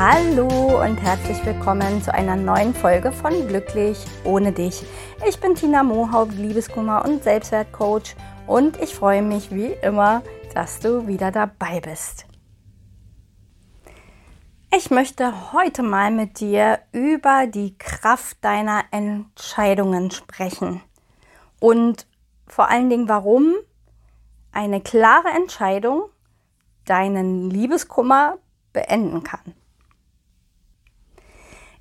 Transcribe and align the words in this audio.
Hallo 0.00 0.80
und 0.80 0.96
herzlich 0.98 1.44
willkommen 1.44 2.00
zu 2.00 2.14
einer 2.14 2.36
neuen 2.36 2.72
Folge 2.72 3.10
von 3.10 3.48
Glücklich 3.48 3.98
ohne 4.22 4.52
dich. 4.52 4.84
Ich 5.28 5.40
bin 5.40 5.56
Tina 5.56 5.82
Mohaupt, 5.82 6.34
Liebeskummer 6.34 7.04
und 7.04 7.24
Selbstwertcoach 7.24 8.14
und 8.46 8.80
ich 8.80 8.94
freue 8.94 9.22
mich 9.22 9.50
wie 9.50 9.72
immer, 9.82 10.22
dass 10.54 10.78
du 10.78 11.08
wieder 11.08 11.32
dabei 11.32 11.80
bist. 11.80 12.26
Ich 14.72 14.92
möchte 14.92 15.52
heute 15.52 15.82
mal 15.82 16.12
mit 16.12 16.38
dir 16.38 16.78
über 16.92 17.48
die 17.48 17.76
Kraft 17.76 18.36
deiner 18.44 18.84
Entscheidungen 18.92 20.12
sprechen 20.12 20.80
und 21.58 22.06
vor 22.46 22.70
allen 22.70 22.88
Dingen, 22.88 23.08
warum 23.08 23.52
eine 24.52 24.80
klare 24.80 25.30
Entscheidung 25.34 26.04
deinen 26.84 27.50
Liebeskummer 27.50 28.38
beenden 28.72 29.24
kann. 29.24 29.57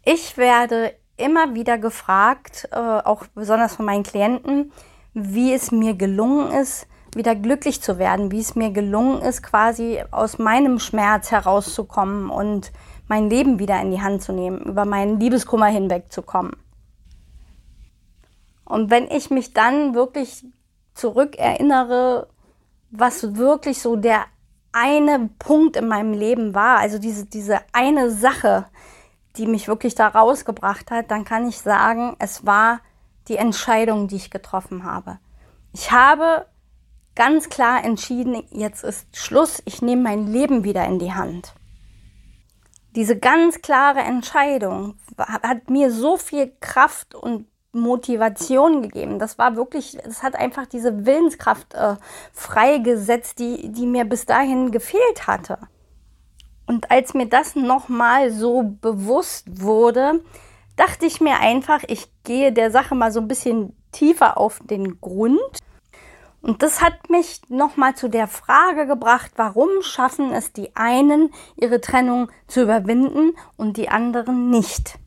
Ich 0.10 0.38
werde 0.38 0.94
immer 1.18 1.54
wieder 1.54 1.78
gefragt, 1.78 2.70
äh, 2.72 2.78
auch 2.78 3.28
besonders 3.36 3.76
von 3.76 3.86
meinen 3.86 4.04
Klienten, 4.04 4.72
wie 5.14 5.52
es 5.52 5.74
mir 5.74 5.96
gelungen 5.96 6.50
ist, 6.50 6.88
wieder 7.14 7.36
glücklich 7.36 7.82
zu 7.82 8.00
werden, 8.00 8.32
wie 8.32 8.40
es 8.40 8.56
mir 8.56 8.72
gelungen 8.72 9.22
ist, 9.22 9.44
quasi 9.44 10.02
aus 10.12 10.40
meinem 10.40 10.80
Schmerz 10.80 11.32
herauszukommen 11.32 12.30
und 12.30 12.72
mein 13.10 13.30
Leben 13.30 13.60
wieder 13.60 13.82
in 13.82 13.92
die 13.92 14.02
Hand 14.02 14.24
zu 14.24 14.32
nehmen, 14.32 14.62
über 14.62 14.86
meinen 14.86 15.20
Liebeskummer 15.20 15.66
hinwegzukommen. 15.66 16.56
Und 18.64 18.90
wenn 18.90 19.12
ich 19.12 19.30
mich 19.30 19.54
dann 19.54 19.94
wirklich 19.94 20.46
zurückerinnere, 20.94 22.30
was 22.92 23.36
wirklich 23.36 23.82
so 23.82 23.98
der 23.98 24.24
eine 24.72 25.30
Punkt 25.38 25.76
in 25.76 25.90
meinem 25.90 26.14
Leben 26.14 26.56
war, 26.56 26.78
also 26.78 26.98
diese, 26.98 27.26
diese 27.26 27.60
eine 27.74 28.10
Sache, 28.10 28.68
die 29.38 29.48
mich 29.48 29.68
wirklich 29.68 29.96
da 29.96 30.08
rausgebracht 30.08 30.92
hat, 30.92 31.12
dann 31.12 31.26
kann 31.26 31.48
ich 31.48 31.60
sagen, 31.60 32.16
es 32.20 32.46
war 32.46 32.80
die 33.28 33.38
Entscheidung, 33.38 34.08
die 34.08 34.16
ich 34.16 34.30
getroffen 34.30 34.84
habe. 34.84 35.20
Ich 35.74 35.92
habe 35.92 36.46
ganz 37.16 37.50
klar 37.50 37.84
entschieden, 37.84 38.44
jetzt 38.52 38.84
ist 38.84 39.08
Schluss, 39.16 39.62
ich 39.66 39.82
nehme 39.82 40.04
mein 40.04 40.28
Leben 40.28 40.64
wieder 40.64 40.86
in 40.86 41.00
die 41.00 41.14
Hand. 41.14 41.54
Diese 42.96 43.18
ganz 43.18 43.62
klare 43.62 44.00
Entscheidung 44.00 44.96
hat 45.18 45.70
mir 45.70 45.92
so 45.92 46.18
viel 46.18 46.52
Kraft 46.60 47.16
und 47.16 47.48
Motivation 47.72 48.82
gegeben. 48.82 49.20
Das 49.20 49.38
war 49.38 49.56
wirklich, 49.56 49.98
es 50.04 50.24
hat 50.24 50.36
einfach 50.36 50.66
diese 50.66 51.06
Willenskraft 51.06 51.74
äh, 51.74 51.96
freigesetzt, 52.34 53.40
die, 53.40 53.72
die 53.72 53.86
mir 53.86 54.06
bis 54.06 54.26
dahin 54.26 54.72
gefehlt 54.72 55.28
hatte. 55.28 55.60
Und 56.68 56.92
als 56.92 57.14
mir 57.14 57.28
das 57.28 57.56
nochmal 57.56 58.30
so 58.30 58.76
bewusst 58.82 59.62
wurde, 59.62 60.22
dachte 60.76 61.06
ich 61.06 61.22
mir 61.22 61.40
einfach, 61.40 61.84
ich 61.88 62.08
gehe 62.24 62.52
der 62.52 62.72
Sache 62.72 62.94
mal 62.94 63.12
so 63.12 63.22
ein 63.22 63.28
bisschen 63.28 63.76
tiefer 63.92 64.38
auf 64.38 64.60
den 64.64 65.02
Grund. 65.02 65.40
Und 66.42 66.62
das 66.62 66.82
hat 66.82 67.10
mich 67.10 67.42
nochmal 67.50 67.96
zu 67.96 68.10
der 68.10 68.28
Frage 68.28 68.86
gebracht, 68.86 69.32
warum 69.38 69.70
schaffen 69.82 70.32
es 70.32 70.54
die 70.54 70.76
einen, 70.76 71.34
ihre 71.56 71.82
Trennung 71.82 72.30
zu 72.48 72.62
überwinden 72.62 73.34
und 73.56 73.78
die 73.78 73.90
anderen 73.90 74.50
nicht. 74.50 75.00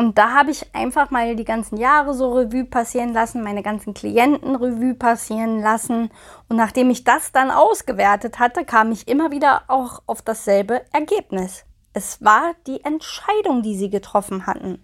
Und 0.00 0.16
da 0.16 0.32
habe 0.32 0.50
ich 0.50 0.74
einfach 0.74 1.10
mal 1.10 1.36
die 1.36 1.44
ganzen 1.44 1.76
Jahre 1.76 2.14
so 2.14 2.32
Revue 2.32 2.64
passieren 2.64 3.12
lassen, 3.12 3.42
meine 3.42 3.62
ganzen 3.62 3.92
Klienten 3.92 4.56
Revue 4.56 4.94
passieren 4.94 5.60
lassen. 5.60 6.10
Und 6.48 6.56
nachdem 6.56 6.88
ich 6.88 7.04
das 7.04 7.32
dann 7.32 7.50
ausgewertet 7.50 8.38
hatte, 8.38 8.64
kam 8.64 8.92
ich 8.92 9.08
immer 9.08 9.30
wieder 9.30 9.64
auch 9.68 10.00
auf 10.06 10.22
dasselbe 10.22 10.80
Ergebnis. 10.94 11.66
Es 11.92 12.24
war 12.24 12.54
die 12.66 12.82
Entscheidung, 12.82 13.62
die 13.62 13.76
sie 13.76 13.90
getroffen 13.90 14.46
hatten. 14.46 14.82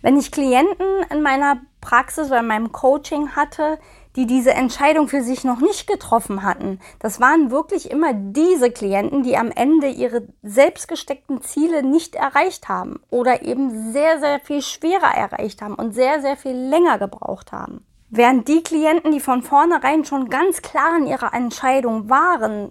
Wenn 0.00 0.16
ich 0.16 0.30
Klienten 0.30 0.86
in 1.10 1.20
meiner 1.20 1.60
Praxis 1.80 2.28
oder 2.28 2.38
in 2.38 2.46
meinem 2.46 2.70
Coaching 2.70 3.30
hatte, 3.34 3.80
die 4.16 4.26
diese 4.26 4.52
Entscheidung 4.52 5.08
für 5.08 5.22
sich 5.22 5.44
noch 5.44 5.60
nicht 5.60 5.86
getroffen 5.86 6.42
hatten. 6.42 6.80
Das 6.98 7.20
waren 7.20 7.50
wirklich 7.50 7.90
immer 7.90 8.12
diese 8.12 8.70
Klienten, 8.70 9.22
die 9.22 9.36
am 9.36 9.50
Ende 9.50 9.88
ihre 9.88 10.28
selbstgesteckten 10.42 11.42
Ziele 11.42 11.82
nicht 11.82 12.14
erreicht 12.14 12.68
haben 12.68 13.00
oder 13.10 13.42
eben 13.42 13.92
sehr, 13.92 14.20
sehr 14.20 14.40
viel 14.40 14.62
schwerer 14.62 15.14
erreicht 15.14 15.62
haben 15.62 15.74
und 15.74 15.94
sehr, 15.94 16.20
sehr 16.20 16.36
viel 16.36 16.56
länger 16.56 16.98
gebraucht 16.98 17.52
haben. 17.52 17.86
Während 18.10 18.46
die 18.48 18.62
Klienten, 18.62 19.12
die 19.12 19.20
von 19.20 19.42
vornherein 19.42 20.04
schon 20.04 20.28
ganz 20.28 20.60
klar 20.60 20.98
in 20.98 21.06
ihrer 21.06 21.32
Entscheidung 21.32 22.10
waren, 22.10 22.70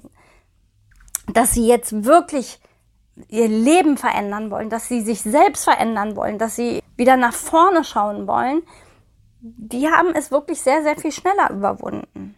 dass 1.34 1.54
sie 1.54 1.66
jetzt 1.66 2.06
wirklich 2.06 2.60
ihr 3.28 3.48
Leben 3.48 3.98
verändern 3.98 4.52
wollen, 4.52 4.70
dass 4.70 4.88
sie 4.88 5.02
sich 5.02 5.22
selbst 5.22 5.64
verändern 5.64 6.16
wollen, 6.16 6.38
dass 6.38 6.56
sie 6.56 6.82
wieder 6.96 7.18
nach 7.18 7.34
vorne 7.34 7.84
schauen 7.84 8.28
wollen, 8.28 8.62
die 9.42 9.90
haben 9.90 10.14
es 10.16 10.32
wirklich 10.32 10.62
sehr, 10.62 10.84
sehr 10.84 10.96
viel 10.96 11.12
schneller 11.12 11.50
überwunden. 11.52 12.36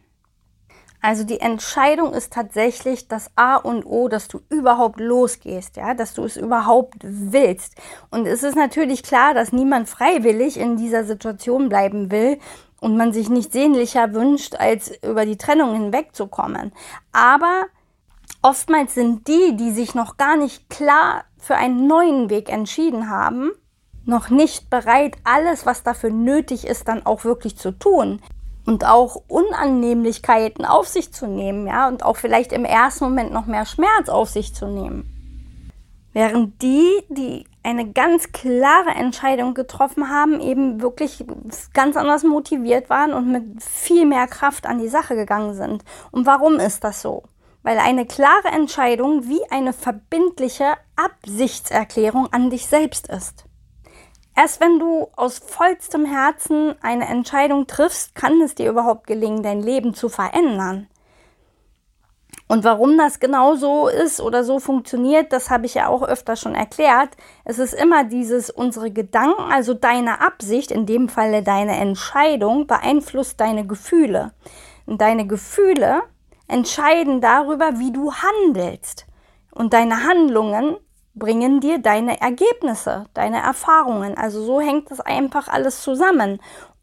Also 1.01 1.25
die 1.25 1.41
Entscheidung 1.41 2.13
ist 2.13 2.31
tatsächlich 2.31 3.09
das 3.09 3.29
A 3.35 3.57
und 3.57 3.85
O, 3.85 4.07
dass 4.07 4.29
du 4.29 4.39
überhaupt 4.47 5.01
losgehst, 5.01 5.75
ja, 5.75 5.93
dass 5.93 6.13
du 6.13 6.23
es 6.23 6.37
überhaupt 6.37 6.95
willst. 7.01 7.75
Und 8.09 8.25
es 8.25 8.41
ist 8.41 8.55
natürlich 8.55 9.03
klar, 9.03 9.33
dass 9.33 9.51
niemand 9.51 9.89
freiwillig 9.89 10.57
in 10.57 10.77
dieser 10.77 11.03
Situation 11.03 11.67
bleiben 11.67 12.09
will 12.09 12.39
und 12.79 12.95
man 12.95 13.11
sich 13.11 13.29
nicht 13.29 13.51
sehnlicher 13.51 14.13
wünscht, 14.13 14.55
als 14.55 14.93
über 15.03 15.25
die 15.25 15.37
Trennung 15.37 15.73
hinwegzukommen. 15.73 16.71
Aber 17.11 17.65
oftmals 18.41 18.93
sind 18.93 19.27
die, 19.27 19.57
die 19.57 19.71
sich 19.71 19.95
noch 19.95 20.15
gar 20.15 20.37
nicht 20.37 20.69
klar 20.69 21.25
für 21.37 21.55
einen 21.55 21.85
neuen 21.85 22.29
Weg 22.29 22.49
entschieden 22.49 23.09
haben, 23.09 23.51
noch 24.05 24.29
nicht 24.29 24.69
bereit, 24.69 25.15
alles, 25.23 25.65
was 25.65 25.83
dafür 25.83 26.09
nötig 26.09 26.65
ist, 26.65 26.87
dann 26.87 27.05
auch 27.05 27.23
wirklich 27.23 27.57
zu 27.57 27.71
tun 27.71 28.21
und 28.65 28.85
auch 28.85 29.21
Unannehmlichkeiten 29.27 30.65
auf 30.65 30.87
sich 30.87 31.13
zu 31.13 31.27
nehmen, 31.27 31.67
ja, 31.67 31.87
und 31.87 32.03
auch 32.03 32.17
vielleicht 32.17 32.51
im 32.51 32.65
ersten 32.65 33.05
Moment 33.05 33.31
noch 33.31 33.45
mehr 33.45 33.65
Schmerz 33.65 34.09
auf 34.09 34.29
sich 34.29 34.53
zu 34.53 34.67
nehmen. 34.67 35.09
Während 36.13 36.61
die, 36.61 36.89
die 37.09 37.45
eine 37.63 37.91
ganz 37.91 38.31
klare 38.31 38.91
Entscheidung 38.91 39.53
getroffen 39.53 40.09
haben, 40.09 40.39
eben 40.41 40.81
wirklich 40.81 41.25
ganz 41.73 41.97
anders 41.97 42.23
motiviert 42.23 42.89
waren 42.89 43.13
und 43.13 43.31
mit 43.31 43.63
viel 43.63 44.05
mehr 44.05 44.27
Kraft 44.27 44.67
an 44.67 44.79
die 44.79 44.89
Sache 44.89 45.15
gegangen 45.15 45.55
sind. 45.55 45.83
Und 46.11 46.25
warum 46.25 46.59
ist 46.59 46.83
das 46.83 47.01
so? 47.01 47.23
Weil 47.63 47.79
eine 47.79 48.05
klare 48.05 48.49
Entscheidung 48.49 49.27
wie 49.27 49.41
eine 49.49 49.73
verbindliche 49.73 50.73
Absichtserklärung 50.95 52.27
an 52.31 52.49
dich 52.49 52.67
selbst 52.67 53.07
ist. 53.07 53.45
Erst 54.35 54.61
wenn 54.61 54.79
du 54.79 55.09
aus 55.15 55.37
vollstem 55.37 56.05
Herzen 56.05 56.75
eine 56.81 57.07
Entscheidung 57.07 57.67
triffst, 57.67 58.15
kann 58.15 58.41
es 58.41 58.55
dir 58.55 58.69
überhaupt 58.69 59.05
gelingen, 59.05 59.43
dein 59.43 59.61
Leben 59.61 59.93
zu 59.93 60.09
verändern. 60.09 60.87
Und 62.47 62.63
warum 62.63 62.97
das 62.97 63.19
genau 63.19 63.55
so 63.55 63.87
ist 63.87 64.19
oder 64.21 64.43
so 64.43 64.59
funktioniert, 64.59 65.31
das 65.31 65.49
habe 65.49 65.65
ich 65.65 65.75
ja 65.75 65.87
auch 65.87 66.03
öfter 66.03 66.35
schon 66.35 66.55
erklärt. 66.55 67.09
Es 67.45 67.57
ist 67.57 67.73
immer 67.73 68.03
dieses, 68.03 68.49
unsere 68.49 68.91
Gedanken, 68.91 69.51
also 69.51 69.73
deine 69.73 70.21
Absicht, 70.21 70.71
in 70.71 70.85
dem 70.85 71.09
Falle 71.09 71.41
deine 71.41 71.77
Entscheidung, 71.77 72.67
beeinflusst 72.67 73.39
deine 73.39 73.65
Gefühle. 73.65 74.33
Und 74.85 75.01
deine 75.01 75.25
Gefühle 75.25 76.03
entscheiden 76.47 77.21
darüber, 77.21 77.79
wie 77.79 77.91
du 77.91 78.13
handelst. 78.13 79.07
Und 79.51 79.73
deine 79.73 80.03
Handlungen 80.03 80.77
bringen 81.15 81.59
dir 81.59 81.79
deine 81.79 82.19
Ergebnisse, 82.21 83.05
deine 83.13 83.41
Erfahrungen. 83.41 84.17
Also 84.17 84.43
so 84.43 84.59
hängt 84.59 84.91
es 84.91 84.99
einfach 84.99 85.47
alles 85.47 85.81
zusammen. 85.81 86.39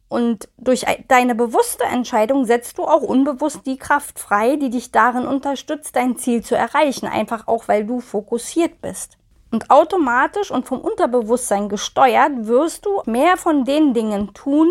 Und 0.09 0.49
durch 0.59 0.87
deine 1.06 1.37
bewusste 1.37 1.85
Entscheidung 1.85 2.44
setzt 2.44 2.79
du 2.79 2.85
auch 2.85 3.03
unbewusst 3.03 3.65
die 3.65 3.79
Kraft 3.79 4.19
frei, 4.19 4.56
die 4.56 4.71
dich 4.71 4.91
darin 4.91 5.25
unterstützt, 5.25 5.94
dein 5.94 6.17
Ziel 6.17 6.43
zu 6.43 6.56
erreichen. 6.56 7.06
Einfach 7.06 7.47
auch, 7.47 7.69
weil 7.69 7.85
du 7.87 8.00
fokussiert 8.00 8.81
bist. 8.81 9.19
Und 9.53 9.71
automatisch 9.71 10.50
und 10.50 10.67
vom 10.67 10.81
Unterbewusstsein 10.81 11.69
gesteuert 11.69 12.32
wirst 12.47 12.87
du 12.87 13.03
mehr 13.06 13.37
von 13.37 13.65
den 13.65 13.94
Dingen 13.94 14.35
tun, 14.35 14.69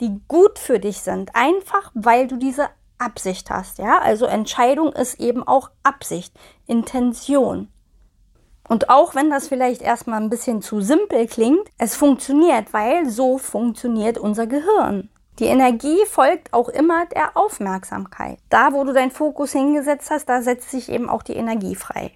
die 0.00 0.20
gut 0.28 0.58
für 0.58 0.78
dich 0.78 1.00
sind. 1.00 1.34
Einfach 1.34 1.90
weil 1.94 2.26
du 2.26 2.36
diese 2.36 2.68
Absicht 2.98 3.50
hast. 3.50 3.78
Ja, 3.78 3.98
also 3.98 4.26
Entscheidung 4.26 4.92
ist 4.92 5.20
eben 5.20 5.42
auch 5.42 5.70
Absicht, 5.82 6.34
Intention. 6.66 7.71
Und 8.68 8.90
auch 8.90 9.14
wenn 9.14 9.30
das 9.30 9.48
vielleicht 9.48 9.82
erstmal 9.82 10.20
ein 10.20 10.30
bisschen 10.30 10.62
zu 10.62 10.80
simpel 10.80 11.26
klingt, 11.26 11.68
es 11.78 11.96
funktioniert, 11.96 12.72
weil 12.72 13.08
so 13.10 13.38
funktioniert 13.38 14.18
unser 14.18 14.46
Gehirn. 14.46 15.10
Die 15.38 15.46
Energie 15.46 15.98
folgt 16.06 16.52
auch 16.52 16.68
immer 16.68 17.06
der 17.06 17.36
Aufmerksamkeit. 17.36 18.38
Da, 18.50 18.72
wo 18.72 18.84
du 18.84 18.92
deinen 18.92 19.10
Fokus 19.10 19.52
hingesetzt 19.52 20.10
hast, 20.10 20.28
da 20.28 20.42
setzt 20.42 20.70
sich 20.70 20.90
eben 20.90 21.08
auch 21.08 21.22
die 21.22 21.36
Energie 21.36 21.74
frei. 21.74 22.12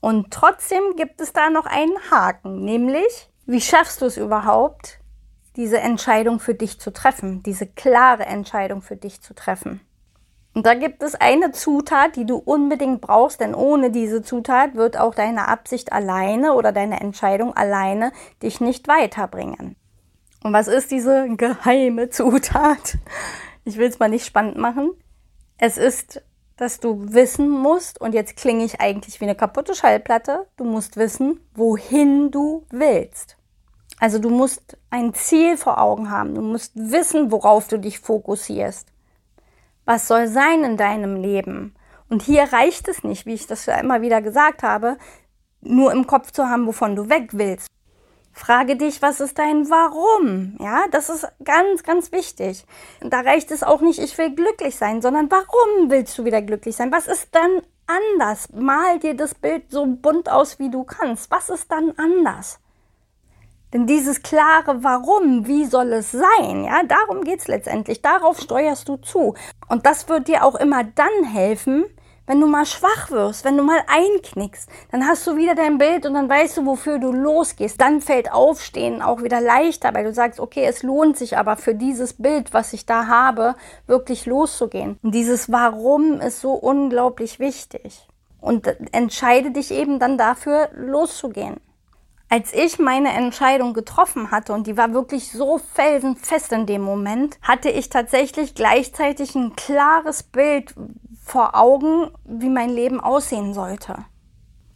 Und 0.00 0.30
trotzdem 0.30 0.96
gibt 0.96 1.20
es 1.22 1.32
da 1.32 1.48
noch 1.48 1.64
einen 1.64 1.96
Haken, 2.10 2.62
nämlich, 2.62 3.30
wie 3.46 3.60
schaffst 3.60 4.02
du 4.02 4.06
es 4.06 4.18
überhaupt, 4.18 4.98
diese 5.56 5.78
Entscheidung 5.80 6.40
für 6.40 6.54
dich 6.54 6.78
zu 6.78 6.92
treffen, 6.92 7.42
diese 7.42 7.66
klare 7.66 8.26
Entscheidung 8.26 8.82
für 8.82 8.96
dich 8.96 9.22
zu 9.22 9.34
treffen? 9.34 9.80
Und 10.54 10.66
da 10.66 10.74
gibt 10.74 11.02
es 11.02 11.16
eine 11.16 11.50
Zutat, 11.50 12.14
die 12.14 12.26
du 12.26 12.36
unbedingt 12.36 13.00
brauchst, 13.00 13.40
denn 13.40 13.54
ohne 13.54 13.90
diese 13.90 14.22
Zutat 14.22 14.76
wird 14.76 14.96
auch 14.96 15.14
deine 15.14 15.48
Absicht 15.48 15.92
alleine 15.92 16.54
oder 16.54 16.70
deine 16.70 17.00
Entscheidung 17.00 17.56
alleine 17.56 18.12
dich 18.40 18.60
nicht 18.60 18.86
weiterbringen. 18.86 19.74
Und 20.44 20.52
was 20.52 20.68
ist 20.68 20.92
diese 20.92 21.28
geheime 21.36 22.08
Zutat? 22.10 22.98
Ich 23.64 23.78
will 23.78 23.88
es 23.88 23.98
mal 23.98 24.08
nicht 24.08 24.26
spannend 24.26 24.56
machen. 24.56 24.92
Es 25.58 25.76
ist, 25.76 26.22
dass 26.56 26.78
du 26.78 27.12
wissen 27.12 27.48
musst, 27.50 28.00
und 28.00 28.14
jetzt 28.14 28.36
klinge 28.36 28.64
ich 28.64 28.80
eigentlich 28.80 29.20
wie 29.20 29.24
eine 29.24 29.34
kaputte 29.34 29.74
Schallplatte, 29.74 30.46
du 30.56 30.64
musst 30.64 30.96
wissen, 30.96 31.40
wohin 31.54 32.30
du 32.30 32.64
willst. 32.70 33.36
Also 33.98 34.18
du 34.18 34.30
musst 34.30 34.76
ein 34.90 35.14
Ziel 35.14 35.56
vor 35.56 35.80
Augen 35.80 36.10
haben, 36.10 36.34
du 36.34 36.42
musst 36.42 36.72
wissen, 36.76 37.32
worauf 37.32 37.66
du 37.66 37.78
dich 37.78 37.98
fokussierst. 37.98 38.93
Was 39.84 40.08
soll 40.08 40.28
sein 40.28 40.64
in 40.64 40.76
deinem 40.76 41.16
Leben? 41.16 41.74
Und 42.08 42.22
hier 42.22 42.52
reicht 42.52 42.88
es 42.88 43.04
nicht, 43.04 43.26
wie 43.26 43.34
ich 43.34 43.46
das 43.46 43.66
ja 43.66 43.78
immer 43.78 44.02
wieder 44.02 44.22
gesagt 44.22 44.62
habe, 44.62 44.98
nur 45.60 45.92
im 45.92 46.06
Kopf 46.06 46.30
zu 46.30 46.48
haben, 46.48 46.66
wovon 46.66 46.96
du 46.96 47.08
weg 47.08 47.30
willst. 47.32 47.68
Frage 48.32 48.76
dich, 48.76 49.00
was 49.00 49.20
ist 49.20 49.38
dein 49.38 49.70
Warum? 49.70 50.56
Ja, 50.60 50.84
das 50.90 51.08
ist 51.08 51.26
ganz, 51.44 51.84
ganz 51.84 52.10
wichtig. 52.10 52.66
Da 53.00 53.20
reicht 53.20 53.52
es 53.52 53.62
auch 53.62 53.80
nicht, 53.80 54.00
ich 54.00 54.18
will 54.18 54.34
glücklich 54.34 54.76
sein, 54.76 55.00
sondern 55.00 55.30
warum 55.30 55.90
willst 55.90 56.18
du 56.18 56.24
wieder 56.24 56.42
glücklich 56.42 56.74
sein? 56.74 56.90
Was 56.90 57.06
ist 57.06 57.28
dann 57.32 57.62
anders? 57.86 58.48
Mal 58.52 58.98
dir 58.98 59.14
das 59.14 59.36
Bild 59.36 59.70
so 59.70 59.86
bunt 59.86 60.28
aus, 60.28 60.58
wie 60.58 60.70
du 60.70 60.82
kannst. 60.82 61.30
Was 61.30 61.48
ist 61.48 61.70
dann 61.70 61.92
anders? 61.96 62.58
Denn 63.74 63.88
dieses 63.88 64.22
klare 64.22 64.84
Warum, 64.84 65.48
wie 65.48 65.64
soll 65.64 65.92
es 65.92 66.12
sein? 66.12 66.64
Ja, 66.64 66.82
darum 66.84 67.24
geht's 67.24 67.48
letztendlich. 67.48 68.00
Darauf 68.00 68.40
steuerst 68.40 68.88
du 68.88 68.96
zu. 68.96 69.34
Und 69.68 69.84
das 69.84 70.08
wird 70.08 70.28
dir 70.28 70.44
auch 70.44 70.54
immer 70.54 70.84
dann 70.84 71.24
helfen, 71.24 71.84
wenn 72.26 72.40
du 72.40 72.46
mal 72.46 72.64
schwach 72.64 73.10
wirst, 73.10 73.44
wenn 73.44 73.56
du 73.56 73.64
mal 73.64 73.80
einknickst, 73.86 74.68
dann 74.90 75.06
hast 75.06 75.26
du 75.26 75.36
wieder 75.36 75.54
dein 75.54 75.76
Bild 75.76 76.06
und 76.06 76.14
dann 76.14 76.28
weißt 76.28 76.56
du, 76.56 76.66
wofür 76.66 76.98
du 76.98 77.12
losgehst. 77.12 77.80
Dann 77.80 78.00
fällt 78.00 78.32
Aufstehen 78.32 79.02
auch 79.02 79.22
wieder 79.22 79.40
leichter, 79.40 79.92
weil 79.92 80.04
du 80.04 80.14
sagst, 80.14 80.40
okay, 80.40 80.64
es 80.64 80.82
lohnt 80.82 81.18
sich 81.18 81.36
aber 81.36 81.56
für 81.56 81.74
dieses 81.74 82.14
Bild, 82.14 82.54
was 82.54 82.72
ich 82.72 82.86
da 82.86 83.08
habe, 83.08 83.56
wirklich 83.86 84.24
loszugehen. 84.24 84.98
Und 85.02 85.14
dieses 85.14 85.52
Warum 85.52 86.20
ist 86.20 86.40
so 86.40 86.52
unglaublich 86.52 87.40
wichtig. 87.40 88.06
Und 88.40 88.68
entscheide 88.92 89.50
dich 89.50 89.70
eben 89.70 89.98
dann 89.98 90.16
dafür, 90.16 90.68
loszugehen. 90.74 91.56
Als 92.34 92.52
ich 92.52 92.80
meine 92.80 93.12
Entscheidung 93.12 93.74
getroffen 93.74 94.32
hatte, 94.32 94.54
und 94.54 94.66
die 94.66 94.76
war 94.76 94.92
wirklich 94.92 95.30
so 95.30 95.60
felsenfest 95.72 96.50
in 96.50 96.66
dem 96.66 96.82
Moment, 96.82 97.38
hatte 97.42 97.70
ich 97.70 97.90
tatsächlich 97.90 98.56
gleichzeitig 98.56 99.36
ein 99.36 99.54
klares 99.54 100.24
Bild, 100.24 100.74
vor 101.24 101.54
Augen, 101.54 102.10
wie 102.24 102.48
mein 102.48 102.70
Leben 102.70 102.98
aussehen 102.98 103.54
sollte. 103.54 104.04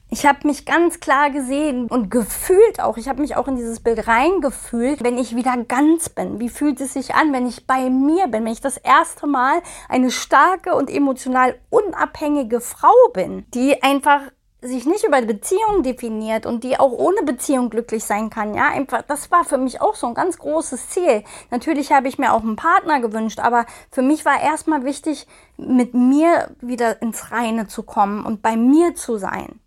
Ich 0.08 0.24
habe 0.24 0.46
mich 0.46 0.66
ganz 0.66 1.00
klar 1.00 1.30
gesehen 1.30 1.88
und 1.88 2.12
gefühlt 2.12 2.80
auch, 2.80 2.96
ich 2.96 3.08
habe 3.08 3.22
mich 3.22 3.34
auch 3.34 3.48
in 3.48 3.56
dieses 3.56 3.80
Bild 3.80 4.06
reingefühlt, 4.06 5.02
wenn 5.02 5.18
ich 5.18 5.34
wieder 5.34 5.56
ganz 5.64 6.10
bin. 6.10 6.38
Wie 6.38 6.50
fühlt 6.50 6.80
es 6.80 6.92
sich 6.92 7.16
an, 7.16 7.32
wenn 7.32 7.48
ich 7.48 7.66
bei 7.66 7.90
mir 7.90 8.28
bin, 8.28 8.44
wenn 8.44 8.52
ich 8.52 8.60
das 8.60 8.76
erste 8.76 9.26
Mal 9.26 9.62
eine 9.88 10.12
starke 10.12 10.76
und 10.76 10.88
emotional 10.88 11.58
unabhängige 11.70 12.60
Frau 12.60 12.94
bin, 13.12 13.46
die 13.50 13.82
einfach 13.82 14.20
sich 14.60 14.86
nicht 14.86 15.04
über 15.04 15.22
Beziehungen 15.22 15.84
definiert 15.84 16.44
und 16.44 16.64
die 16.64 16.78
auch 16.78 16.90
ohne 16.90 17.22
Beziehung 17.22 17.70
glücklich 17.70 18.04
sein 18.04 18.28
kann, 18.28 18.54
ja, 18.54 18.68
einfach, 18.68 19.02
das 19.02 19.30
war 19.30 19.44
für 19.44 19.58
mich 19.58 19.80
auch 19.80 19.94
so 19.94 20.08
ein 20.08 20.14
ganz 20.14 20.38
großes 20.38 20.88
Ziel. 20.88 21.22
Natürlich 21.50 21.92
habe 21.92 22.08
ich 22.08 22.18
mir 22.18 22.32
auch 22.32 22.42
einen 22.42 22.56
Partner 22.56 23.00
gewünscht, 23.00 23.38
aber 23.38 23.66
für 23.90 24.02
mich 24.02 24.24
war 24.24 24.40
erstmal 24.40 24.84
wichtig, 24.84 25.28
mit 25.56 25.94
mir 25.94 26.50
wieder 26.60 27.00
ins 27.02 27.30
Reine 27.30 27.68
zu 27.68 27.84
kommen 27.84 28.24
und 28.24 28.42
bei 28.42 28.56
mir 28.56 28.94
zu 28.96 29.16
sein. 29.16 29.60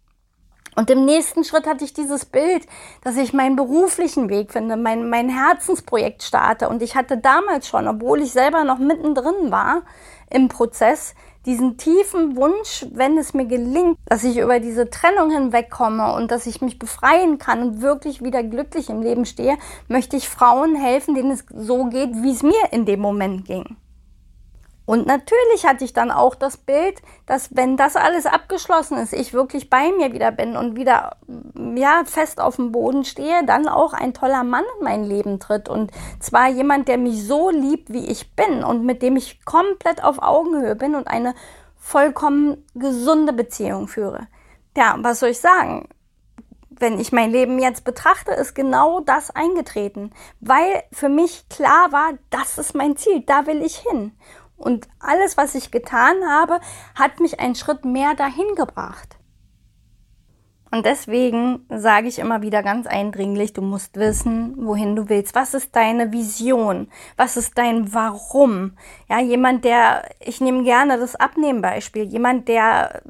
Und 0.75 0.89
im 0.89 1.03
nächsten 1.03 1.43
Schritt 1.43 1.67
hatte 1.67 1.83
ich 1.83 1.93
dieses 1.93 2.25
Bild, 2.25 2.65
dass 3.03 3.17
ich 3.17 3.33
meinen 3.33 3.57
beruflichen 3.57 4.29
Weg 4.29 4.51
finde, 4.51 4.77
mein, 4.77 5.09
mein 5.09 5.27
Herzensprojekt 5.27 6.23
starte. 6.23 6.69
Und 6.69 6.81
ich 6.81 6.95
hatte 6.95 7.17
damals 7.17 7.67
schon, 7.67 7.87
obwohl 7.87 8.21
ich 8.21 8.31
selber 8.31 8.63
noch 8.63 8.77
mittendrin 8.77 9.51
war 9.51 9.81
im 10.29 10.47
Prozess, 10.47 11.13
diesen 11.45 11.77
tiefen 11.77 12.35
Wunsch, 12.35 12.85
wenn 12.91 13.17
es 13.17 13.33
mir 13.33 13.45
gelingt, 13.45 13.97
dass 14.05 14.23
ich 14.23 14.37
über 14.37 14.59
diese 14.59 14.89
Trennung 14.89 15.31
hinwegkomme 15.31 16.13
und 16.13 16.31
dass 16.31 16.45
ich 16.45 16.61
mich 16.61 16.77
befreien 16.77 17.37
kann 17.37 17.61
und 17.61 17.81
wirklich 17.81 18.23
wieder 18.23 18.43
glücklich 18.43 18.89
im 18.89 19.01
Leben 19.01 19.25
stehe, 19.25 19.57
möchte 19.87 20.17
ich 20.17 20.29
Frauen 20.29 20.75
helfen, 20.75 21.15
denen 21.15 21.31
es 21.31 21.45
so 21.53 21.85
geht, 21.85 22.11
wie 22.21 22.31
es 22.31 22.43
mir 22.43 22.71
in 22.71 22.85
dem 22.85 22.99
Moment 22.99 23.45
ging. 23.45 23.77
Und 24.91 25.07
natürlich 25.07 25.65
hatte 25.65 25.85
ich 25.85 25.93
dann 25.93 26.11
auch 26.11 26.35
das 26.35 26.57
Bild, 26.57 27.01
dass 27.25 27.55
wenn 27.55 27.77
das 27.77 27.95
alles 27.95 28.25
abgeschlossen 28.25 28.97
ist, 28.97 29.13
ich 29.13 29.31
wirklich 29.31 29.69
bei 29.69 29.89
mir 29.93 30.11
wieder 30.11 30.33
bin 30.33 30.57
und 30.57 30.75
wieder 30.75 31.15
ja 31.55 32.01
fest 32.03 32.41
auf 32.41 32.57
dem 32.57 32.73
Boden 32.73 33.05
stehe, 33.05 33.45
dann 33.45 33.69
auch 33.69 33.93
ein 33.93 34.13
toller 34.13 34.43
Mann 34.43 34.65
in 34.77 34.83
mein 34.83 35.05
Leben 35.05 35.39
tritt 35.39 35.69
und 35.69 35.91
zwar 36.19 36.49
jemand, 36.49 36.89
der 36.89 36.97
mich 36.97 37.25
so 37.25 37.49
liebt, 37.49 37.93
wie 37.93 38.05
ich 38.05 38.35
bin 38.35 38.65
und 38.65 38.83
mit 38.83 39.01
dem 39.01 39.15
ich 39.15 39.45
komplett 39.45 40.03
auf 40.03 40.21
Augenhöhe 40.21 40.75
bin 40.75 40.95
und 40.95 41.07
eine 41.07 41.35
vollkommen 41.79 42.67
gesunde 42.75 43.31
Beziehung 43.31 43.87
führe. 43.87 44.27
Ja, 44.75 44.97
was 44.99 45.21
soll 45.21 45.29
ich 45.29 45.39
sagen? 45.39 45.87
wenn 46.81 46.99
ich 46.99 47.11
mein 47.11 47.31
Leben 47.31 47.59
jetzt 47.59 47.85
betrachte, 47.85 48.31
ist 48.31 48.55
genau 48.55 48.99
das 48.99 49.29
eingetreten, 49.29 50.11
weil 50.39 50.83
für 50.91 51.09
mich 51.09 51.47
klar 51.47 51.91
war, 51.91 52.13
das 52.31 52.57
ist 52.57 52.75
mein 52.75 52.97
Ziel, 52.97 53.21
da 53.25 53.45
will 53.45 53.61
ich 53.61 53.77
hin. 53.77 54.11
Und 54.61 54.87
alles, 54.99 55.37
was 55.37 55.55
ich 55.55 55.71
getan 55.71 56.15
habe, 56.27 56.59
hat 56.95 57.19
mich 57.19 57.39
einen 57.39 57.55
Schritt 57.55 57.83
mehr 57.83 58.13
dahin 58.15 58.55
gebracht. 58.55 59.17
Und 60.73 60.85
deswegen 60.85 61.65
sage 61.67 62.07
ich 62.07 62.17
immer 62.17 62.41
wieder 62.41 62.63
ganz 62.63 62.87
eindringlich, 62.87 63.51
du 63.51 63.61
musst 63.61 63.97
wissen, 63.97 64.53
wohin 64.55 64.95
du 64.95 65.09
willst. 65.09 65.35
Was 65.35 65.53
ist 65.53 65.75
deine 65.75 66.13
Vision? 66.13 66.87
Was 67.17 67.35
ist 67.35 67.57
dein 67.57 67.93
Warum? 67.93 68.77
Ja, 69.09 69.19
jemand, 69.19 69.65
der, 69.65 70.09
ich 70.21 70.39
nehme 70.39 70.63
gerne 70.63 70.97
das 70.97 71.17
Abnehmbeispiel, 71.17 72.03
jemand, 72.03 72.47
der 72.47 73.01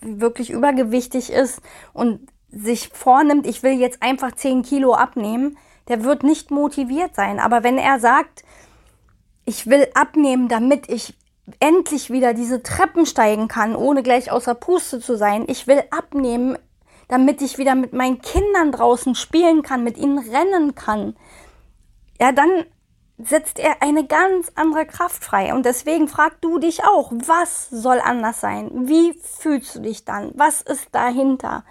wirklich 0.00 0.50
übergewichtig 0.50 1.32
ist 1.32 1.60
und 1.92 2.20
sich 2.50 2.90
vornimmt, 2.90 3.46
ich 3.48 3.64
will 3.64 3.72
jetzt 3.72 4.00
einfach 4.00 4.30
10 4.30 4.62
Kilo 4.62 4.94
abnehmen, 4.94 5.58
der 5.88 6.04
wird 6.04 6.22
nicht 6.22 6.52
motiviert 6.52 7.16
sein. 7.16 7.40
Aber 7.40 7.64
wenn 7.64 7.78
er 7.78 7.98
sagt, 7.98 8.44
ich 9.44 9.66
will 9.66 9.88
abnehmen, 9.94 10.48
damit 10.48 10.88
ich 10.88 11.14
endlich 11.60 12.10
wieder 12.10 12.34
diese 12.34 12.62
Treppen 12.62 13.06
steigen 13.06 13.48
kann, 13.48 13.74
ohne 13.74 14.02
gleich 14.02 14.30
außer 14.30 14.54
Puste 14.54 15.00
zu 15.00 15.16
sein. 15.16 15.44
Ich 15.48 15.66
will 15.66 15.82
abnehmen, 15.90 16.56
damit 17.08 17.42
ich 17.42 17.58
wieder 17.58 17.74
mit 17.74 17.92
meinen 17.92 18.22
Kindern 18.22 18.72
draußen 18.72 19.14
spielen 19.14 19.62
kann, 19.62 19.84
mit 19.84 19.98
ihnen 19.98 20.18
rennen 20.18 20.74
kann. 20.74 21.16
Ja, 22.20 22.32
dann 22.32 22.64
setzt 23.18 23.58
er 23.58 23.82
eine 23.82 24.06
ganz 24.06 24.52
andere 24.54 24.86
Kraft 24.86 25.24
frei. 25.24 25.54
Und 25.54 25.66
deswegen 25.66 26.08
frag 26.08 26.40
du 26.40 26.58
dich 26.58 26.84
auch, 26.84 27.12
was 27.12 27.68
soll 27.70 28.00
anders 28.00 28.40
sein? 28.40 28.70
Wie 28.88 29.14
fühlst 29.14 29.74
du 29.74 29.80
dich 29.80 30.04
dann? 30.04 30.32
Was 30.34 30.62
ist 30.62 30.88
dahinter? 30.92 31.64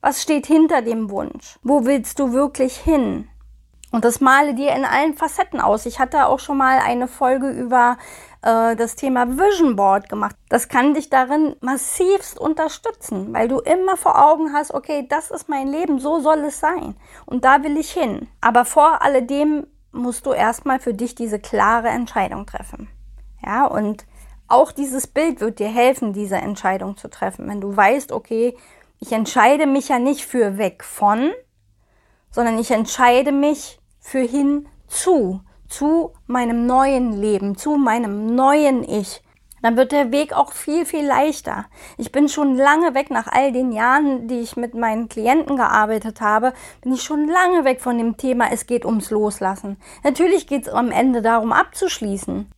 Was 0.00 0.22
steht 0.22 0.46
hinter 0.46 0.82
dem 0.82 1.10
Wunsch? 1.10 1.58
Wo 1.62 1.84
willst 1.84 2.18
du 2.18 2.32
wirklich 2.32 2.76
hin? 2.76 3.28
Und 3.96 4.04
das 4.04 4.20
male 4.20 4.52
dir 4.52 4.74
in 4.74 4.84
allen 4.84 5.14
Facetten 5.14 5.58
aus. 5.58 5.86
Ich 5.86 5.98
hatte 5.98 6.26
auch 6.26 6.38
schon 6.38 6.58
mal 6.58 6.80
eine 6.80 7.08
Folge 7.08 7.48
über 7.48 7.96
äh, 8.42 8.76
das 8.76 8.94
Thema 8.94 9.38
Vision 9.38 9.74
Board 9.74 10.10
gemacht. 10.10 10.36
Das 10.50 10.68
kann 10.68 10.92
dich 10.92 11.08
darin 11.08 11.56
massivst 11.62 12.38
unterstützen, 12.38 13.32
weil 13.32 13.48
du 13.48 13.58
immer 13.60 13.96
vor 13.96 14.22
Augen 14.22 14.52
hast, 14.52 14.74
okay, 14.74 15.06
das 15.08 15.30
ist 15.30 15.48
mein 15.48 15.68
Leben, 15.68 15.98
so 15.98 16.20
soll 16.20 16.40
es 16.40 16.60
sein. 16.60 16.94
Und 17.24 17.46
da 17.46 17.62
will 17.62 17.78
ich 17.78 17.90
hin. 17.90 18.28
Aber 18.42 18.66
vor 18.66 19.00
alledem 19.00 19.66
musst 19.92 20.26
du 20.26 20.32
erstmal 20.32 20.78
für 20.78 20.92
dich 20.92 21.14
diese 21.14 21.38
klare 21.38 21.88
Entscheidung 21.88 22.44
treffen. 22.44 22.90
Ja, 23.42 23.64
und 23.64 24.04
auch 24.46 24.72
dieses 24.72 25.06
Bild 25.06 25.40
wird 25.40 25.58
dir 25.58 25.68
helfen, 25.68 26.12
diese 26.12 26.36
Entscheidung 26.36 26.98
zu 26.98 27.08
treffen. 27.08 27.48
Wenn 27.48 27.62
du 27.62 27.74
weißt, 27.74 28.12
okay, 28.12 28.58
ich 29.00 29.12
entscheide 29.12 29.66
mich 29.66 29.88
ja 29.88 29.98
nicht 29.98 30.26
für 30.26 30.58
weg 30.58 30.84
von, 30.84 31.30
sondern 32.30 32.58
ich 32.58 32.70
entscheide 32.70 33.32
mich 33.32 33.78
für 34.06 34.20
hin 34.20 34.68
zu, 34.86 35.40
zu 35.68 36.12
meinem 36.28 36.64
neuen 36.64 37.20
Leben, 37.20 37.56
zu 37.56 37.76
meinem 37.76 38.36
neuen 38.36 38.84
Ich. 38.88 39.20
dann 39.62 39.76
wird 39.76 39.90
der 39.90 40.12
Weg 40.12 40.32
auch 40.32 40.52
viel, 40.52 40.86
viel 40.86 41.04
leichter. 41.04 41.64
Ich 41.98 42.12
bin 42.12 42.28
schon 42.28 42.54
lange 42.54 42.94
weg, 42.94 43.10
nach 43.10 43.26
all 43.26 43.50
den 43.50 43.72
Jahren, 43.72 44.28
die 44.28 44.38
ich 44.38 44.56
mit 44.56 44.74
meinen 44.74 45.08
Klienten 45.08 45.56
gearbeitet 45.56 46.20
habe, 46.20 46.52
bin 46.82 46.92
ich 46.92 47.02
schon 47.02 47.26
lange 47.26 47.64
weg 47.64 47.80
von 47.80 47.98
dem 47.98 48.16
Thema, 48.16 48.52
es 48.52 48.66
geht 48.66 48.84
ums 48.84 49.10
Loslassen. 49.10 49.76
Natürlich 50.04 50.46
geht 50.46 50.68
es 50.68 50.72
am 50.72 50.92
Ende 50.92 51.20
darum, 51.20 51.52
abzuschließen. 51.52 52.48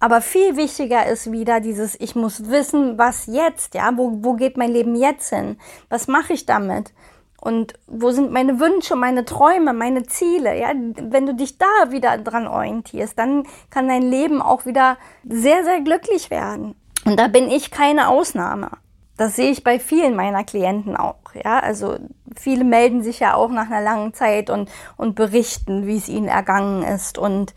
Aber 0.00 0.20
viel 0.20 0.58
wichtiger 0.58 1.06
ist 1.06 1.32
wieder 1.32 1.60
dieses, 1.60 1.98
ich 1.98 2.14
muss 2.14 2.50
wissen, 2.50 2.98
was 2.98 3.24
jetzt, 3.24 3.74
ja, 3.74 3.90
wo, 3.96 4.18
wo 4.22 4.34
geht 4.34 4.58
mein 4.58 4.72
Leben 4.72 4.94
jetzt 4.96 5.30
hin? 5.30 5.56
Was 5.88 6.08
mache 6.08 6.34
ich 6.34 6.44
damit? 6.44 6.92
Und 7.40 7.74
wo 7.86 8.10
sind 8.10 8.32
meine 8.32 8.60
Wünsche, 8.60 8.96
meine 8.96 9.24
Träume, 9.24 9.72
meine 9.72 10.04
Ziele? 10.04 10.58
Ja, 10.58 10.72
wenn 10.74 11.26
du 11.26 11.34
dich 11.34 11.56
da 11.58 11.90
wieder 11.90 12.18
dran 12.18 12.46
orientierst, 12.46 13.18
dann 13.18 13.44
kann 13.70 13.88
dein 13.88 14.02
Leben 14.02 14.42
auch 14.42 14.66
wieder 14.66 14.98
sehr, 15.26 15.64
sehr 15.64 15.80
glücklich 15.80 16.30
werden. 16.30 16.74
Und 17.06 17.18
da 17.18 17.28
bin 17.28 17.50
ich 17.50 17.70
keine 17.70 18.08
Ausnahme. 18.08 18.70
Das 19.16 19.36
sehe 19.36 19.50
ich 19.50 19.64
bei 19.64 19.78
vielen 19.78 20.16
meiner 20.16 20.44
Klienten 20.44 20.96
auch. 20.96 21.16
Ja, 21.34 21.60
also 21.60 21.96
viele 22.36 22.64
melden 22.64 23.02
sich 23.02 23.20
ja 23.20 23.34
auch 23.34 23.50
nach 23.50 23.66
einer 23.66 23.82
langen 23.82 24.14
Zeit 24.14 24.50
und, 24.50 24.70
und 24.96 25.14
berichten, 25.14 25.86
wie 25.86 25.96
es 25.96 26.08
ihnen 26.08 26.28
ergangen 26.28 26.82
ist 26.82 27.18
und 27.18 27.54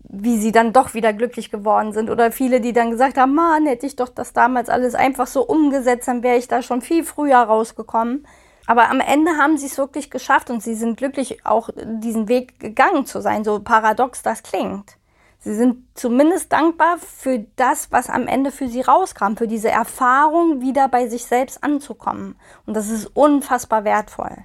wie 0.00 0.38
sie 0.38 0.52
dann 0.52 0.72
doch 0.72 0.94
wieder 0.94 1.12
glücklich 1.12 1.50
geworden 1.50 1.92
sind. 1.92 2.10
Oder 2.10 2.30
viele, 2.30 2.60
die 2.60 2.72
dann 2.72 2.90
gesagt 2.90 3.18
haben, 3.18 3.34
Mann, 3.34 3.66
hätte 3.66 3.86
ich 3.86 3.96
doch 3.96 4.08
das 4.08 4.32
damals 4.32 4.68
alles 4.68 4.94
einfach 4.94 5.26
so 5.26 5.42
umgesetzt, 5.42 6.08
dann 6.08 6.22
wäre 6.22 6.36
ich 6.36 6.48
da 6.48 6.62
schon 6.62 6.82
viel 6.82 7.04
früher 7.04 7.38
rausgekommen. 7.38 8.26
Aber 8.66 8.90
am 8.90 9.00
Ende 9.00 9.32
haben 9.32 9.58
sie 9.58 9.66
es 9.66 9.78
wirklich 9.78 10.10
geschafft 10.10 10.50
und 10.50 10.62
sie 10.62 10.74
sind 10.74 10.96
glücklich, 10.96 11.44
auch 11.44 11.68
diesen 11.76 12.28
Weg 12.28 12.58
gegangen 12.58 13.04
zu 13.06 13.20
sein, 13.20 13.44
so 13.44 13.60
paradox 13.60 14.22
das 14.22 14.42
klingt. 14.42 14.96
Sie 15.38 15.54
sind 15.54 15.84
zumindest 15.94 16.50
dankbar 16.52 16.96
für 16.96 17.44
das, 17.56 17.92
was 17.92 18.08
am 18.08 18.26
Ende 18.26 18.50
für 18.50 18.66
sie 18.66 18.80
rauskam, 18.80 19.36
für 19.36 19.46
diese 19.46 19.68
Erfahrung, 19.68 20.62
wieder 20.62 20.88
bei 20.88 21.06
sich 21.06 21.26
selbst 21.26 21.62
anzukommen. 21.62 22.36
Und 22.64 22.74
das 22.74 22.88
ist 22.88 23.06
unfassbar 23.14 23.84
wertvoll. 23.84 24.38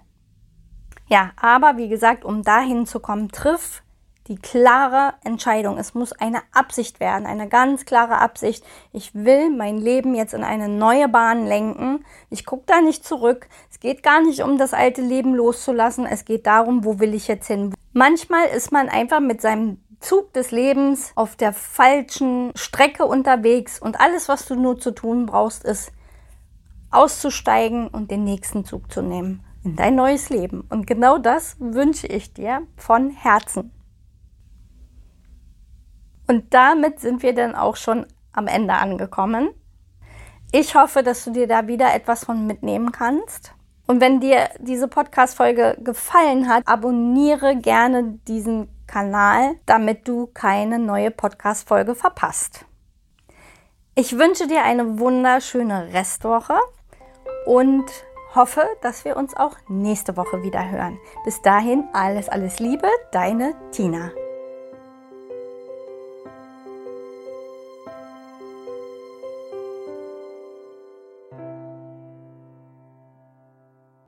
Ja, 1.08 1.32
aber 1.38 1.78
wie 1.78 1.88
gesagt, 1.88 2.26
um 2.26 2.44
dahin 2.44 2.86
zu 2.86 3.00
kommen, 3.00 3.30
triff 3.30 3.82
die 4.30 4.38
klare 4.38 5.16
Entscheidung. 5.24 5.78
Es 5.78 5.96
muss 5.96 6.14
eine 6.14 6.42
Absicht 6.54 7.00
werden, 7.00 7.26
eine 7.26 7.50
ganz 7.50 7.86
klare 7.86 8.20
Absicht. 8.20 8.64
Ich 8.94 9.14
will 9.16 9.50
mein 9.50 9.78
Leben 9.78 10.14
jetzt 10.16 10.34
in 10.34 10.44
eine 10.44 10.70
neue 10.70 11.10
Bahn 11.10 11.48
lenken. 11.48 12.06
Ich 12.30 12.46
gucke 12.46 12.64
da 12.68 12.80
nicht 12.80 13.04
zurück. 13.04 13.48
Es 13.72 13.80
geht 13.80 14.04
gar 14.04 14.22
nicht 14.22 14.44
um 14.44 14.58
das 14.58 14.74
alte 14.74 15.02
Leben 15.02 15.34
loszulassen. 15.34 16.06
Es 16.06 16.26
geht 16.26 16.46
darum, 16.46 16.86
wo 16.86 17.00
will 17.00 17.16
ich 17.16 17.28
jetzt 17.28 17.48
hin. 17.48 17.74
Manchmal 17.92 18.46
ist 18.46 18.72
man 18.72 18.88
einfach 18.88 19.20
mit 19.20 19.42
seinem 19.42 19.84
Zug 20.00 20.32
des 20.34 20.52
Lebens 20.52 21.12
auf 21.16 21.36
der 21.36 21.52
falschen 21.52 22.52
Strecke 22.56 23.06
unterwegs 23.06 23.82
und 23.82 24.00
alles, 24.00 24.30
was 24.30 24.46
du 24.46 24.56
nur 24.56 24.80
zu 24.80 24.92
tun 24.92 25.26
brauchst, 25.26 25.66
ist 25.66 25.92
auszusteigen 26.92 27.88
und 27.88 28.10
den 28.12 28.24
nächsten 28.24 28.64
Zug 28.64 28.92
zu 28.92 29.02
nehmen 29.02 29.44
in 29.64 29.76
dein 29.76 29.96
neues 29.96 30.30
Leben. 30.30 30.62
Und 30.70 30.88
genau 30.88 31.18
das 31.18 31.58
wünsche 31.60 32.08
ich 32.08 32.34
dir 32.34 32.62
von 32.78 33.10
Herzen. 33.10 33.72
Und 36.30 36.54
damit 36.54 37.00
sind 37.00 37.24
wir 37.24 37.34
dann 37.34 37.56
auch 37.56 37.76
schon 37.76 38.06
am 38.34 38.46
Ende 38.46 38.76
angekommen. 38.76 39.50
Ich 40.52 40.76
hoffe, 40.76 41.02
dass 41.02 41.26
du 41.26 41.32
dir 41.32 41.48
da 41.48 41.66
wieder 41.66 41.96
etwas 41.96 42.24
von 42.24 42.46
mitnehmen 42.46 42.92
kannst. 42.92 43.56
Und 43.88 44.00
wenn 44.00 44.20
dir 44.20 44.48
diese 44.60 44.88
Podcast-Folge 44.88 45.78
gefallen 45.84 46.48
hat, 46.48 46.68
abonniere 46.68 47.56
gerne 47.58 48.20
diesen 48.28 48.70
Kanal, 48.86 49.56
damit 49.66 50.08
du 50.08 50.28
keine 50.28 50.78
neue 50.78 51.10
Podcast-Folge 51.10 51.96
verpasst. 51.96 52.64
Ich 53.96 54.20
wünsche 54.20 54.46
dir 54.46 54.64
eine 54.64 55.00
wunderschöne 55.00 55.94
Restwoche 55.94 56.60
und 57.48 57.86
hoffe, 58.36 58.62
dass 58.84 59.04
wir 59.04 59.18
uns 59.18 59.36
auch 59.36 59.56
nächste 59.68 60.16
Woche 60.16 60.44
wieder 60.44 60.70
hören. 60.70 61.00
Bis 61.26 61.42
dahin 61.42 61.86
alles, 61.94 62.30
alles 62.30 62.60
Liebe, 62.60 62.88
deine 63.12 63.56
Tina. 63.72 64.12